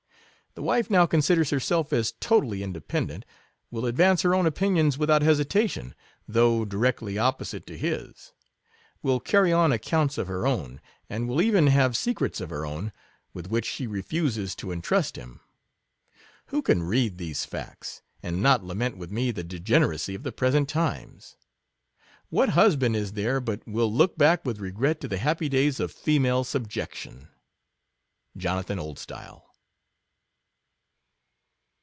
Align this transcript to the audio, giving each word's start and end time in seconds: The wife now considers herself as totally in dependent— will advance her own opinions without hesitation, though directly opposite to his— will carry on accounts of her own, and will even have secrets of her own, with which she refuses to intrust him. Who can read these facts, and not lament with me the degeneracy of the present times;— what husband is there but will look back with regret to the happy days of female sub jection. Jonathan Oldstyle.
The 0.53 0.61
wife 0.63 0.89
now 0.89 1.05
considers 1.05 1.49
herself 1.49 1.93
as 1.93 2.11
totally 2.19 2.61
in 2.61 2.73
dependent— 2.73 3.23
will 3.71 3.85
advance 3.85 4.23
her 4.23 4.35
own 4.35 4.45
opinions 4.45 4.97
without 4.97 5.21
hesitation, 5.21 5.95
though 6.27 6.65
directly 6.65 7.17
opposite 7.17 7.65
to 7.67 7.77
his— 7.77 8.33
will 9.01 9.21
carry 9.21 9.53
on 9.53 9.71
accounts 9.71 10.17
of 10.17 10.27
her 10.27 10.45
own, 10.45 10.81
and 11.09 11.29
will 11.29 11.41
even 11.41 11.67
have 11.67 11.95
secrets 11.95 12.41
of 12.41 12.49
her 12.49 12.65
own, 12.65 12.91
with 13.33 13.47
which 13.47 13.65
she 13.65 13.87
refuses 13.87 14.53
to 14.55 14.73
intrust 14.73 15.15
him. 15.15 15.39
Who 16.47 16.61
can 16.61 16.83
read 16.83 17.17
these 17.17 17.45
facts, 17.45 18.01
and 18.21 18.43
not 18.43 18.61
lament 18.61 18.97
with 18.97 19.09
me 19.09 19.31
the 19.31 19.45
degeneracy 19.45 20.15
of 20.15 20.23
the 20.23 20.33
present 20.33 20.67
times;— 20.67 21.37
what 22.29 22.49
husband 22.49 22.97
is 22.97 23.13
there 23.13 23.39
but 23.39 23.65
will 23.65 23.91
look 23.91 24.17
back 24.17 24.43
with 24.43 24.59
regret 24.59 24.99
to 24.99 25.07
the 25.07 25.17
happy 25.17 25.47
days 25.47 25.79
of 25.79 25.93
female 25.93 26.43
sub 26.43 26.67
jection. 26.69 27.29
Jonathan 28.35 28.79
Oldstyle. 28.79 29.45